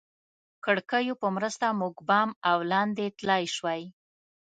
[0.65, 3.81] کړکیو په مرسته موږ بام او لاندې تلای شوای.